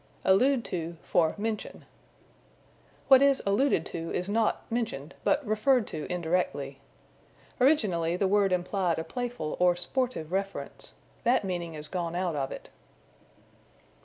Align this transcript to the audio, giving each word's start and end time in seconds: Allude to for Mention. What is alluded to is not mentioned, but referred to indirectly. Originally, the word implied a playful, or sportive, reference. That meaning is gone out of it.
Allude 0.25 0.65
to 0.65 0.97
for 1.03 1.35
Mention. 1.37 1.85
What 3.07 3.21
is 3.21 3.39
alluded 3.45 3.85
to 3.85 4.09
is 4.11 4.27
not 4.27 4.65
mentioned, 4.71 5.13
but 5.23 5.45
referred 5.45 5.85
to 5.89 6.11
indirectly. 6.11 6.79
Originally, 7.59 8.15
the 8.15 8.27
word 8.27 8.51
implied 8.51 8.97
a 8.97 9.03
playful, 9.03 9.55
or 9.59 9.75
sportive, 9.75 10.31
reference. 10.31 10.95
That 11.23 11.43
meaning 11.43 11.75
is 11.75 11.87
gone 11.87 12.15
out 12.15 12.35
of 12.35 12.51
it. 12.51 12.71